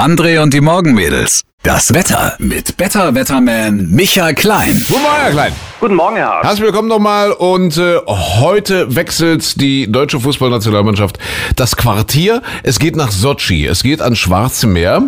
André 0.00 0.40
und 0.40 0.54
die 0.54 0.60
Morgenmädels. 0.60 1.42
Das 1.64 1.92
Wetter 1.92 2.36
mit 2.38 2.76
Better 2.76 3.16
Wetterman 3.16 3.90
Michael 3.90 4.32
Klein. 4.34 4.80
Guten 4.86 5.02
Morgen, 5.02 5.16
Herr 5.16 5.30
Klein. 5.32 5.52
Guten 5.80 5.94
Morgen, 5.96 6.16
Herr 6.16 6.28
Hart. 6.28 6.44
Herzlich 6.44 6.66
willkommen 6.66 6.86
nochmal. 6.86 7.32
Und 7.32 7.76
äh, 7.78 7.96
heute 8.06 8.94
wechselt 8.94 9.60
die 9.60 9.90
deutsche 9.90 10.20
Fußballnationalmannschaft 10.20 11.18
das 11.56 11.76
Quartier. 11.76 12.42
Es 12.62 12.78
geht 12.78 12.94
nach 12.94 13.10
Sochi. 13.10 13.66
Es 13.66 13.82
geht 13.82 14.00
ans 14.00 14.20
Schwarze 14.20 14.68
Meer. 14.68 15.02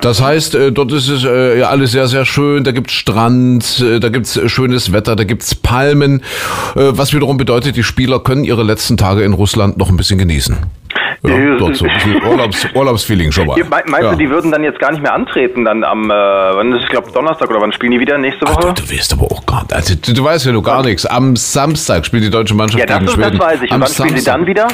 Das 0.00 0.22
heißt, 0.22 0.54
äh, 0.54 0.72
dort 0.72 0.90
ist 0.92 1.08
es 1.08 1.24
äh, 1.24 1.58
ja 1.58 1.68
alles 1.68 1.92
sehr, 1.92 2.08
sehr 2.08 2.24
schön. 2.24 2.64
Da 2.64 2.72
gibt's 2.72 2.94
Strand, 2.94 3.78
äh, 3.80 4.00
da 4.00 4.08
gibt's 4.08 4.40
schönes 4.46 4.92
Wetter, 4.92 5.16
da 5.16 5.24
gibt's 5.24 5.54
Palmen. 5.54 6.20
Äh, 6.76 6.92
was 6.92 7.12
wiederum 7.12 7.36
bedeutet, 7.36 7.76
die 7.76 7.82
Spieler 7.82 8.20
können 8.20 8.44
ihre 8.44 8.62
letzten 8.62 8.96
Tage 8.96 9.22
in 9.22 9.34
Russland 9.34 9.76
noch 9.76 9.90
ein 9.90 9.98
bisschen 9.98 10.18
genießen. 10.18 10.56
Ja, 11.24 11.36
Ja, 11.38 11.56
dort 11.56 11.76
so 11.76 11.84
ein 11.84 11.94
bisschen 11.94 12.22
Urlaubs, 12.24 12.66
Urlaubsfeeling 12.74 13.30
schon 13.30 13.46
mal. 13.46 13.56
Meinst 13.62 13.88
ja. 14.02 14.10
du, 14.10 14.16
die 14.16 14.28
würden 14.28 14.50
dann 14.50 14.64
jetzt 14.64 14.80
gar 14.80 14.90
nicht 14.90 15.02
mehr 15.02 15.14
antreten, 15.14 15.64
dann 15.64 15.84
am, 15.84 16.10
äh, 16.10 16.14
wann 16.14 16.72
ist 16.72 16.78
es, 16.78 16.84
ich 16.84 16.90
glaube, 16.90 17.12
Donnerstag 17.12 17.48
oder 17.48 17.60
wann 17.60 17.72
spielen 17.72 17.92
die 17.92 18.00
wieder? 18.00 18.18
Nächste 18.18 18.44
Ach, 18.46 18.56
Woche? 18.56 18.74
du, 18.74 18.82
du 18.82 18.90
weißt 18.90 19.12
aber 19.12 19.24
auch 19.26 19.46
gar 19.46 19.62
nicht. 19.62 19.72
Also, 19.72 19.94
du, 19.94 20.12
du 20.14 20.24
weißt 20.24 20.46
ja 20.46 20.52
nur 20.52 20.62
gar 20.64 20.82
nichts. 20.82 21.06
Am 21.06 21.36
Samstag 21.36 22.06
spielt 22.06 22.24
die 22.24 22.30
deutsche 22.30 22.54
Mannschaft 22.54 22.80
ja, 22.80 22.86
das, 22.86 22.98
gegen 22.98 23.10
Schweden. 23.10 23.38
das 23.38 23.46
weiß 23.46 23.62
ich. 23.62 23.70
Und 23.70 23.74
Am 23.76 23.80
wann 23.82 23.88
spielen 23.88 24.16
sie 24.16 24.24
dann 24.24 24.46
wieder? 24.46 24.66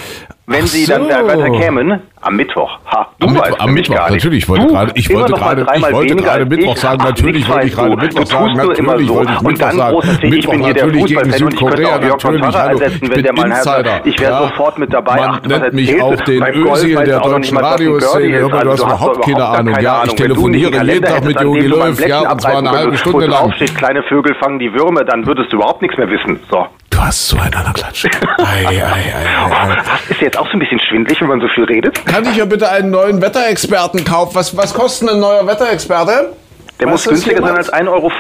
Wenn 0.51 0.63
Ach 0.65 0.67
sie 0.67 0.87
dann 0.87 1.03
so. 1.03 1.09
da 1.11 1.27
weiter 1.27 1.51
kämen? 1.51 2.01
Am 2.23 2.35
Mittwoch. 2.35 2.79
Ha, 2.91 3.07
du 3.19 3.27
Am 3.29 3.35
weißt 3.35 3.45
Mittwoch, 3.51 3.61
am 3.65 3.75
Mittwoch, 3.75 3.95
gar 3.97 4.11
nicht. 4.11 4.25
natürlich. 4.25 4.43
Ich 4.45 4.49
wollte 4.49 4.67
Du, 4.67 4.73
gerade, 4.73 4.93
ich 4.95 5.11
wollte 5.15 5.33
mal 5.33 5.39
gerade, 5.39 5.67
ich 5.77 5.93
wollte 5.93 6.17
gerade 6.17 6.47
Mittwoch 6.47 6.73
ich. 6.75 6.81
sagen. 6.81 6.99
Ach, 7.01 7.05
Natürlich 7.09 7.49
wollte 7.49 7.67
ich 7.67 7.75
gerade 7.75 7.91
du. 7.91 7.97
Mittwoch 7.97 8.21
Du 8.21 8.27
sagen. 8.27 8.55
du 8.55 8.67
Natürlich 8.67 9.09
wollte 9.11 9.33
ich 9.35 9.41
Mittwoch 9.43 9.59
dann 9.69 9.77
sagen. 9.77 9.97
Mittwoch 10.23 10.51
bin 10.53 10.65
hier 10.65 10.75
der 10.75 10.87
natürlich 10.87 11.07
gegen 11.07 11.21
Fußballfan 11.21 11.47
und 11.47 11.55
ich 11.55 11.61
könnte 11.61 11.77
Südkorea. 11.77 11.99
Natürlich, 11.99 12.43
hallo. 12.57 12.81
Ich 12.81 13.01
wenn 13.03 13.23
bin 13.23 13.35
mal 13.37 13.47
Insider. 13.51 14.01
Ich 14.07 14.21
wäre 14.21 14.39
sofort 14.49 14.79
mit 14.79 14.93
dabei. 14.95 15.17
Man 15.17 15.41
nennt 15.47 15.73
mich 15.75 16.03
auch 16.03 16.17
du? 16.17 16.25
den 16.25 16.43
Özil 16.43 16.95
der 17.05 17.21
du 17.21 17.29
deutschen 17.29 17.55
mal, 17.55 17.65
Radioszene. 17.65 18.25
ist. 18.25 18.41
Junge, 18.41 18.61
du 18.61 18.71
hast 18.71 18.81
du 18.81 18.85
überhaupt 18.87 19.25
keine 19.25 19.45
Ahnung. 19.45 19.75
Ja, 19.81 20.03
ich. 20.05 20.11
Wenn 20.11 20.17
du 20.17 20.23
telefoniere 20.23 20.85
jeden 20.85 21.05
Tag 21.05 21.25
mit 21.25 21.41
Jogi 21.41 21.69
du 21.69 21.77
Löw, 21.77 22.07
ja, 22.09 22.33
und 22.33 22.41
zwar 22.41 22.59
eine 22.59 22.71
halbe 22.71 22.97
Stunde 22.97 23.27
lang. 23.27 23.43
draufsteht, 23.45 23.75
kleine 23.77 24.03
Vögel 24.05 24.35
fangen 24.43 24.59
die 24.59 24.73
Würmer, 24.73 25.05
dann 25.05 25.27
würdest 25.27 25.53
du 25.53 25.57
überhaupt 25.57 25.83
nichts 25.83 25.97
mehr 25.99 26.09
wissen. 26.09 26.41
So. 26.51 26.67
Du 26.99 27.05
hast 27.05 27.29
so 27.29 27.39
einen 27.39 27.53
Klatsch. 27.75 28.07
Ei, 28.39 28.67
ei, 28.67 28.83
ei, 28.83 28.83
ei, 28.83 29.47
ei. 29.47 29.77
Das 29.77 30.11
ist 30.11 30.21
jetzt 30.21 30.37
auch 30.37 30.47
so 30.47 30.55
ein 30.55 30.59
bisschen 30.59 30.81
schwindlig, 30.81 31.21
wenn 31.21 31.29
man 31.29 31.41
so 31.41 31.47
viel 31.47 31.63
redet. 31.63 32.05
Kann 32.05 32.25
ich 32.25 32.35
ja 32.35 32.45
bitte 32.45 32.69
einen 32.69 32.91
neuen 32.91 33.23
Wetterexperten 33.23 34.05
kaufen? 34.05 34.35
Was, 34.35 34.57
was 34.57 34.75
kostet 34.75 35.11
ein 35.11 35.21
neuer 35.21 35.47
Wetterexperte? 35.47 36.33
Der 36.81 36.87
muss 36.89 37.05
günstiger 37.05 37.41
sein 37.43 37.57
als 37.57 37.73
1,50 37.73 37.89
Euro. 37.89 38.11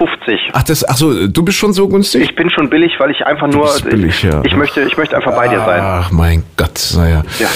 Ach, 0.52 0.62
das, 0.64 0.88
ach 0.88 0.96
so, 0.96 1.26
du 1.28 1.42
bist 1.44 1.58
schon 1.58 1.72
so 1.72 1.86
günstig? 1.88 2.22
Ich 2.22 2.34
bin 2.34 2.50
schon 2.50 2.68
billig, 2.68 2.92
weil 2.98 3.10
ich 3.12 3.24
einfach 3.24 3.46
nur. 3.46 3.70
billig, 3.88 4.22
ja. 4.24 4.42
ich, 4.44 4.56
möchte, 4.56 4.82
ich 4.82 4.96
möchte 4.96 5.16
einfach 5.16 5.34
bei 5.34 5.46
dir 5.48 5.60
sein. 5.60 5.80
Ach 5.80 6.10
mein 6.10 6.42
Gott, 6.56 6.92
naja. 6.96 7.22
Ja. 7.38 7.46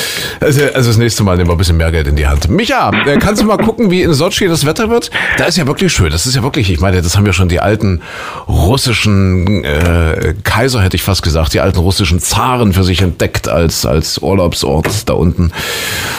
Also, 0.40 0.60
also 0.74 0.90
das 0.90 0.96
nächste 0.98 1.24
Mal 1.24 1.36
nehmen 1.36 1.48
wir 1.48 1.54
ein 1.54 1.58
bisschen 1.58 1.76
mehr 1.76 1.90
Geld 1.90 2.06
in 2.06 2.14
die 2.16 2.26
Hand. 2.26 2.48
Micha, 2.48 2.90
äh, 3.06 3.16
kannst 3.18 3.42
du 3.42 3.46
mal 3.46 3.56
gucken, 3.56 3.90
wie 3.90 4.02
in 4.02 4.12
Sochi 4.12 4.46
das 4.46 4.64
Wetter 4.64 4.90
wird? 4.90 5.10
Da 5.38 5.44
ist 5.46 5.56
ja 5.56 5.66
wirklich 5.66 5.92
schön. 5.92 6.10
Das 6.10 6.24
ist 6.26 6.36
ja 6.36 6.42
wirklich, 6.44 6.70
ich 6.70 6.78
meine, 6.80 7.02
das 7.02 7.16
haben 7.16 7.26
ja 7.26 7.32
schon 7.32 7.48
die 7.48 7.60
alten 7.60 8.00
russischen 8.48 9.64
äh, 9.64 10.34
Kaiser, 10.44 10.82
hätte 10.82 10.96
ich 10.96 11.02
fast 11.02 11.22
gesagt, 11.22 11.52
die 11.54 11.60
alten 11.60 11.78
russischen 11.80 12.20
Zaren 12.20 12.72
für 12.72 12.84
sich 12.84 13.02
entdeckt 13.02 13.48
als, 13.48 13.84
als 13.86 14.18
Urlaubsort 14.18 15.08
da 15.08 15.14
unten. 15.14 15.52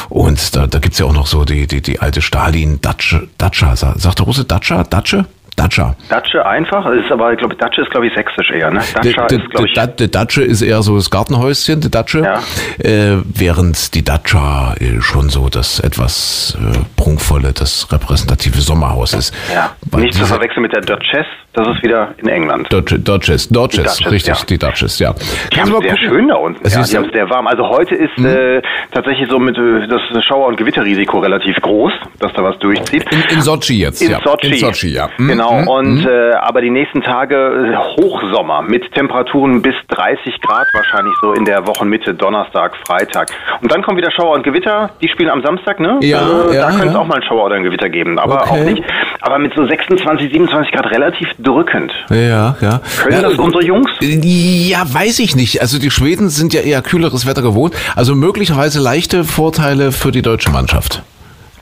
Und 0.09 0.55
da, 0.55 0.67
da 0.67 0.79
gibt's 0.79 0.99
ja 0.99 1.05
auch 1.05 1.13
noch 1.13 1.27
so 1.27 1.45
die, 1.45 1.67
die, 1.67 1.81
die 1.81 1.99
alte 1.99 2.21
Stalin-Datsche. 2.21 3.27
Datscha, 3.37 3.75
sa- 3.75 3.95
sagt 3.97 4.19
der 4.19 4.25
Russe 4.25 4.43
Datscha? 4.45 4.72
Datsche? 4.81 5.25
Datscha. 5.55 5.95
Datsche 6.09 6.45
einfach, 6.45 6.85
ist 6.87 7.11
aber, 7.11 7.31
ich 7.33 7.37
glaube, 7.39 7.55
Datsche 7.55 7.81
ist, 7.81 7.91
glaube 7.91 8.07
ich, 8.07 8.13
sächsisch 8.15 8.49
eher, 8.51 8.71
ne? 8.71 8.81
Die, 9.03 9.09
ist, 9.09 9.49
glaube 9.51 9.67
ich. 9.67 9.79
die 9.99 10.09
Datsche 10.11 10.41
ist 10.43 10.61
eher 10.61 10.81
so 10.81 10.95
das 10.95 11.09
Gartenhäuschen, 11.11 11.79
die 11.81 11.91
Datsche. 11.91 12.19
Ja. 12.21 12.39
Äh, 12.83 13.17
während 13.25 13.93
die 13.93 14.03
Datscha 14.03 14.73
äh, 14.79 15.01
schon 15.01 15.29
so 15.29 15.49
das 15.49 15.79
etwas 15.79 16.57
äh, 16.59 16.79
prunkvolle, 16.95 17.53
das 17.53 17.87
repräsentative 17.91 18.61
Sommerhaus 18.61 19.13
ist. 19.13 19.33
Ja, 19.53 19.71
nicht 19.99 20.13
zu 20.15 20.25
verwechseln 20.25 20.63
mit 20.63 20.73
der 20.73 20.81
Duchess, 20.81 21.25
das 21.53 21.67
ist 21.67 21.83
wieder 21.83 22.15
in 22.17 22.27
England. 22.29 22.71
Dodges, 22.73 23.03
Dodges, 23.03 23.49
Duchess, 23.49 23.99
richtig, 24.09 24.39
ja. 24.39 24.45
die 24.49 24.57
Dodges, 24.57 24.97
ja. 24.99 25.13
Die 25.53 25.61
haben 25.61 25.71
es 25.71 25.79
sehr 25.83 25.97
schön 25.97 26.27
da 26.27 26.35
unten. 26.35 26.65
Es 26.65 26.73
Ja, 26.73 26.81
ist 26.81 26.91
die 26.91 26.97
haben 26.97 27.05
es 27.05 27.11
sehr 27.13 27.29
warm. 27.29 27.45
Also 27.47 27.67
heute 27.69 27.93
ist 27.95 28.17
Mhm. 28.17 28.25
äh, 28.25 28.61
tatsächlich 28.91 29.29
so 29.29 29.37
mit 29.39 29.57
äh, 29.57 29.87
das 29.87 30.01
Schauer- 30.25 30.47
und 30.47 30.57
Gewitterrisiko 30.57 31.19
relativ 31.19 31.55
groß, 31.61 31.91
dass 32.19 32.31
da 32.33 32.43
was 32.43 32.57
durchzieht. 32.59 33.05
in, 33.11 33.37
in 33.37 33.41
Sochi 33.41 33.79
jetzt, 33.79 34.01
In 34.01 34.11
ja. 34.11 34.19
Sochi. 34.23 34.47
In 34.47 34.57
Sochi, 34.57 34.89
ja. 34.93 35.09
Mhm, 35.17 35.27
Genau. 35.29 35.42
Mhm, 35.51 35.67
Und 35.67 36.05
äh, 36.05 36.31
aber 36.33 36.61
die 36.61 36.69
nächsten 36.69 37.01
Tage 37.01 37.35
äh, 37.35 37.75
Hochsommer 38.01 38.61
mit 38.61 38.91
Temperaturen 38.93 39.61
bis 39.61 39.75
30 39.89 40.39
Grad 40.41 40.67
wahrscheinlich 40.73 41.13
so 41.21 41.33
in 41.33 41.45
der 41.45 41.65
Wochenmitte, 41.67 42.13
Donnerstag, 42.13 42.75
Freitag. 42.87 43.29
Und 43.61 43.71
dann 43.71 43.81
kommen 43.83 43.97
wieder 43.97 44.11
Schauer 44.11 44.35
und 44.35 44.43
Gewitter. 44.43 44.89
Die 45.01 45.07
spielen 45.09 45.29
am 45.29 45.41
Samstag, 45.43 45.79
ne? 45.79 45.97
Ja, 46.01 46.19
also, 46.19 46.53
ja, 46.53 46.61
Da 46.61 46.69
könnte 46.71 46.87
es 46.87 46.93
ja. 46.93 46.99
auch 46.99 47.07
mal 47.07 47.15
ein 47.15 47.23
Schauer 47.23 47.45
oder 47.45 47.55
ein 47.55 47.63
Gewitter 47.63 47.89
geben, 47.89 48.19
aber 48.19 48.41
Okay. 48.43 48.49
auch 48.49 48.65
nicht. 48.65 48.83
Aber 49.21 49.39
mit 49.39 49.53
so 49.55 49.65
26, 49.65 50.31
27 50.33 50.71
Grad 50.73 50.91
relativ 50.91 51.27
drückend. 51.39 51.93
Ja, 52.09 52.55
ja. 52.61 52.81
Können 53.01 53.15
ja, 53.15 53.21
das 53.21 53.35
unsere 53.37 53.63
Jungs? 53.63 53.89
Ja, 54.01 54.83
weiß 54.91 55.19
ich 55.19 55.35
nicht. 55.35 55.61
Also 55.61 55.79
die 55.79 55.91
Schweden 55.91 56.29
sind 56.29 56.53
ja 56.53 56.61
eher 56.61 56.81
kühleres 56.81 57.25
Wetter 57.25 57.41
gewohnt. 57.41 57.73
Also 57.95 58.15
möglicherweise 58.15 58.79
leichte 58.81 59.23
Vorteile 59.23 59.91
für 59.91 60.11
die 60.11 60.21
deutsche 60.21 60.51
Mannschaft. 60.51 61.03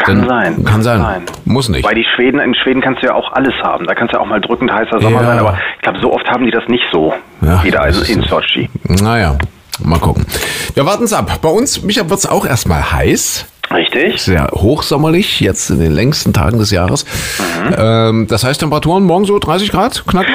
Kann 0.03 0.27
sein. 0.27 0.63
Kann 0.65 0.81
sein. 0.81 1.23
Muss 1.45 1.69
nicht. 1.69 1.83
Weil 1.85 1.95
die 1.95 2.05
Schweden, 2.15 2.39
in 2.39 2.53
Schweden 2.55 2.81
kannst 2.81 3.01
du 3.03 3.07
ja 3.07 3.13
auch 3.13 3.31
alles 3.33 3.53
haben. 3.63 3.85
Da 3.85 3.93
kannst 3.95 4.13
du 4.13 4.17
ja 4.17 4.23
auch 4.23 4.27
mal 4.27 4.41
drückend 4.41 4.71
heißer 4.71 4.99
Sommer 5.01 5.21
Ja. 5.21 5.27
sein, 5.27 5.39
aber 5.39 5.57
ich 5.77 5.81
glaube, 5.83 5.99
so 5.99 6.13
oft 6.13 6.27
haben 6.29 6.45
die 6.45 6.51
das 6.51 6.63
nicht 6.67 6.83
so. 6.91 7.13
Ja, 7.41 7.63
wieder 7.63 7.81
also 7.81 8.01
in 8.11 8.21
so. 8.21 8.27
Sochi. 8.39 8.69
Naja, 8.83 9.37
mal 9.83 9.99
gucken. 9.99 10.25
Wir 10.73 10.85
warten's 10.85 11.13
ab. 11.13 11.39
Bei 11.41 11.49
uns, 11.49 11.81
Micha, 11.83 12.09
wird's 12.09 12.25
auch 12.27 12.45
erstmal 12.45 12.91
heiß. 12.91 13.47
Richtig? 13.73 14.21
Sehr 14.21 14.49
hochsommerlich, 14.53 15.39
jetzt 15.39 15.69
in 15.69 15.79
den 15.79 15.93
längsten 15.93 16.33
Tagen 16.33 16.59
des 16.59 16.71
Jahres. 16.71 17.05
Mhm. 17.39 17.75
Ähm, 17.77 18.27
das 18.27 18.43
heißt 18.43 18.59
Temperaturen 18.59 19.03
morgen 19.03 19.23
so 19.25 19.39
30 19.39 19.71
Grad, 19.71 20.03
knapp 20.07 20.25
mal? 20.25 20.33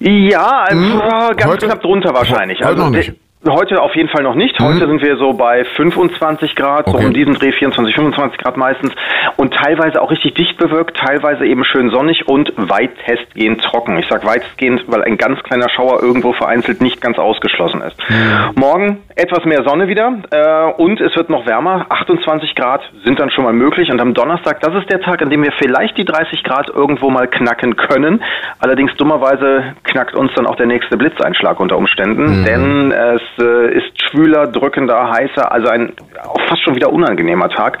Ja, 0.00 0.64
also, 0.68 0.98
ganz 0.98 1.42
Hm? 1.44 1.48
Heute- 1.50 1.66
knapp 1.66 1.82
drunter 1.82 2.14
wahrscheinlich. 2.14 2.58
Heute 2.58 2.68
also, 2.68 2.82
noch 2.84 2.90
nicht. 2.90 3.12
Heute 3.50 3.80
auf 3.80 3.94
jeden 3.96 4.08
Fall 4.10 4.22
noch 4.22 4.34
nicht. 4.34 4.58
Heute 4.60 4.86
sind 4.86 5.00
wir 5.02 5.16
so 5.16 5.32
bei 5.32 5.64
25 5.64 6.54
Grad, 6.54 6.86
so 6.86 6.96
Okay. 6.96 7.06
um 7.06 7.14
diesen 7.14 7.34
Dreh 7.34 7.50
24, 7.52 7.94
25 7.94 8.38
Grad 8.38 8.56
meistens. 8.56 8.92
Und 9.36 9.54
teilweise 9.54 10.02
auch 10.02 10.10
richtig 10.10 10.34
dicht 10.34 10.58
bewölkt, 10.58 10.98
teilweise 10.98 11.46
eben 11.46 11.64
schön 11.64 11.90
sonnig 11.90 12.28
und 12.28 12.52
weitestgehend 12.56 13.62
trocken. 13.62 13.98
Ich 13.98 14.06
sag 14.08 14.26
weitestgehend, 14.26 14.84
weil 14.88 15.02
ein 15.02 15.16
ganz 15.16 15.42
kleiner 15.42 15.68
Schauer 15.70 16.02
irgendwo 16.02 16.32
vereinzelt 16.32 16.82
nicht 16.82 17.00
ganz 17.00 17.18
ausgeschlossen 17.18 17.80
ist. 17.82 17.96
Hm. 18.08 18.16
Morgen 18.56 18.98
etwas 19.16 19.44
mehr 19.44 19.62
Sonne 19.64 19.88
wieder 19.88 20.12
äh, 20.30 20.72
und 20.82 21.00
es 21.00 21.16
wird 21.16 21.30
noch 21.30 21.46
wärmer. 21.46 21.86
28 21.88 22.54
Grad 22.54 22.82
sind 23.04 23.18
dann 23.18 23.30
schon 23.30 23.44
mal 23.44 23.52
möglich. 23.54 23.90
Und 23.90 24.00
am 24.00 24.12
Donnerstag, 24.14 24.60
das 24.60 24.74
ist 24.74 24.90
der 24.90 25.00
Tag, 25.00 25.22
an 25.22 25.30
dem 25.30 25.42
wir 25.42 25.52
vielleicht 25.52 25.96
die 25.96 26.04
30 26.04 26.44
Grad 26.44 26.68
irgendwo 26.68 27.08
mal 27.10 27.26
knacken 27.26 27.76
können. 27.76 28.22
Allerdings 28.58 28.94
dummerweise 28.96 29.74
knackt 29.84 30.14
uns 30.14 30.32
dann 30.34 30.46
auch 30.46 30.56
der 30.56 30.66
nächste 30.66 30.96
Blitzeinschlag 30.96 31.58
unter 31.60 31.76
Umständen, 31.78 32.44
denn 32.44 32.92
es 32.92 33.22
äh, 33.40 33.76
ist 33.76 34.02
schwüler, 34.02 34.46
drückender, 34.46 35.10
heißer, 35.10 35.50
also 35.52 35.68
ein 35.68 35.92
auch 36.24 36.40
fast 36.48 36.62
schon 36.64 36.74
wieder 36.74 36.92
unangenehmer 36.92 37.48
Tag. 37.48 37.78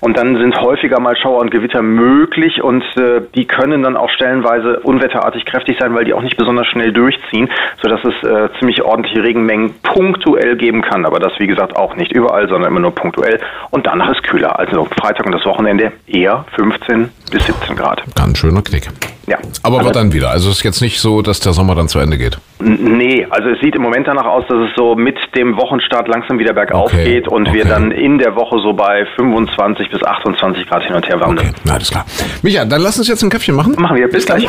Und 0.00 0.16
dann 0.16 0.36
sind 0.36 0.60
häufiger 0.60 1.00
mal 1.00 1.16
Schauer 1.16 1.40
und 1.40 1.50
Gewitter 1.50 1.82
möglich 1.82 2.62
und 2.62 2.82
äh, 2.96 3.22
die 3.34 3.46
können 3.46 3.82
dann 3.82 3.96
auch 3.96 4.10
stellenweise 4.10 4.80
unwetterartig 4.80 5.44
kräftig 5.44 5.76
sein, 5.80 5.94
weil 5.94 6.04
die 6.04 6.14
auch 6.14 6.22
nicht 6.22 6.36
besonders 6.36 6.66
schnell 6.68 6.92
durchziehen, 6.92 7.48
sodass 7.82 8.00
es 8.04 8.28
äh, 8.28 8.48
ziemlich 8.58 8.82
ordentliche 8.82 9.22
Regenmengen 9.22 9.74
punktuell 9.82 10.56
geben 10.56 10.82
kann. 10.82 11.04
Aber 11.06 11.18
das, 11.18 11.32
wie 11.38 11.46
gesagt, 11.46 11.76
auch 11.76 11.96
nicht 11.96 12.12
überall, 12.12 12.48
sondern 12.48 12.70
immer 12.70 12.80
nur 12.80 12.94
punktuell. 12.94 13.40
Und 13.70 13.86
danach 13.86 14.10
ist 14.10 14.22
kühler. 14.22 14.58
Also 14.58 14.86
Freitag 15.00 15.26
und 15.26 15.32
das 15.32 15.44
Wochenende 15.44 15.92
eher 16.06 16.44
15 16.56 17.10
bis 17.30 17.46
17 17.46 17.76
Grad. 17.76 18.02
Ganz 18.16 18.38
schöner 18.38 18.62
Knick. 18.62 18.88
Ja. 19.26 19.38
Aber 19.62 19.76
Also- 19.76 19.86
wird 19.86 19.96
dann 19.96 20.12
wieder. 20.12 20.30
Also 20.30 20.50
es 20.50 20.56
ist 20.58 20.64
jetzt 20.64 20.80
nicht 20.80 21.00
so, 21.00 21.22
dass 21.22 21.38
der 21.40 21.52
Sommer 21.52 21.74
dann 21.76 21.86
zu 21.88 21.98
Ende 22.00 22.18
geht. 22.18 22.38
Nee, 22.58 23.26
also 23.30 23.48
es 23.50 23.60
sieht 23.60 23.74
im 23.76 23.82
Moment 23.82 24.06
danach 24.08 24.26
aus, 24.26 24.44
dass 24.48 24.58
es 24.68 24.74
so 24.76 24.94
mit 24.96 25.16
dem 25.36 25.56
Wochenstart 25.56 26.08
langsam 26.08 26.38
wieder 26.38 26.52
bergauf 26.52 26.92
Okay, 26.92 27.04
geht 27.04 27.28
und 27.28 27.52
wir 27.52 27.62
okay. 27.62 27.70
Dann 27.80 27.90
in 27.90 28.18
der 28.18 28.34
Woche 28.36 28.58
so 28.62 28.72
bei 28.72 29.04
25 29.16 29.90
bis 29.90 30.02
28 30.02 30.66
Grad 30.68 30.84
hin 30.84 30.94
und 30.94 31.06
her 31.08 31.20
wandern. 31.20 31.48
Okay, 31.48 31.70
alles 31.70 31.90
klar. 31.90 32.04
Micha, 32.42 32.64
dann 32.64 32.80
lass 32.82 32.98
uns 32.98 33.08
jetzt 33.08 33.22
ein 33.22 33.30
Köpfchen 33.30 33.54
machen. 33.54 33.74
Machen 33.78 33.96
wir. 33.96 34.08
Bis 34.08 34.26
gleich. 34.26 34.46